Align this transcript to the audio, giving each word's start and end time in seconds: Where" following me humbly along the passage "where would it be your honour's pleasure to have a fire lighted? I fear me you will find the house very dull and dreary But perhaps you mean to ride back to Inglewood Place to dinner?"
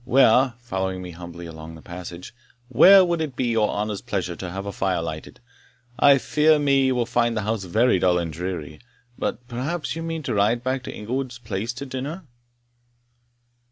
Where" 0.03 0.55
following 0.61 1.03
me 1.03 1.11
humbly 1.11 1.45
along 1.45 1.75
the 1.75 1.81
passage 1.83 2.33
"where 2.69 3.05
would 3.05 3.21
it 3.21 3.35
be 3.35 3.43
your 3.51 3.69
honour's 3.69 4.01
pleasure 4.01 4.35
to 4.35 4.49
have 4.49 4.65
a 4.65 4.71
fire 4.71 4.99
lighted? 4.99 5.39
I 5.99 6.17
fear 6.17 6.57
me 6.57 6.87
you 6.87 6.95
will 6.95 7.05
find 7.05 7.37
the 7.37 7.43
house 7.43 7.65
very 7.65 7.99
dull 7.99 8.17
and 8.17 8.33
dreary 8.33 8.79
But 9.19 9.47
perhaps 9.47 9.95
you 9.95 10.01
mean 10.01 10.23
to 10.23 10.33
ride 10.33 10.63
back 10.63 10.81
to 10.85 10.91
Inglewood 10.91 11.29
Place 11.43 11.71
to 11.73 11.85
dinner?" 11.85 12.23